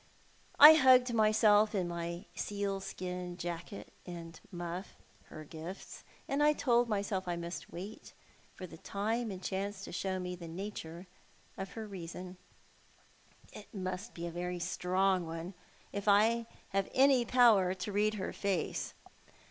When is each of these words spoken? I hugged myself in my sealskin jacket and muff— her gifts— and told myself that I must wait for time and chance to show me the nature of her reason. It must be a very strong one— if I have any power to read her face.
I 0.57 0.73
hugged 0.73 1.13
myself 1.13 1.75
in 1.75 1.87
my 1.87 2.25
sealskin 2.33 3.37
jacket 3.37 3.93
and 4.03 4.39
muff— 4.51 4.97
her 5.25 5.43
gifts— 5.43 6.03
and 6.27 6.41
told 6.57 6.89
myself 6.89 7.25
that 7.25 7.31
I 7.33 7.35
must 7.35 7.71
wait 7.71 8.13
for 8.55 8.65
time 8.65 9.29
and 9.29 9.43
chance 9.43 9.83
to 9.83 9.91
show 9.91 10.17
me 10.19 10.35
the 10.35 10.47
nature 10.47 11.05
of 11.55 11.73
her 11.73 11.85
reason. 11.85 12.37
It 13.53 13.71
must 13.75 14.15
be 14.15 14.25
a 14.25 14.31
very 14.31 14.57
strong 14.57 15.27
one— 15.27 15.53
if 15.93 16.07
I 16.07 16.47
have 16.69 16.89
any 16.95 17.23
power 17.23 17.75
to 17.75 17.91
read 17.91 18.15
her 18.15 18.33
face. 18.33 18.95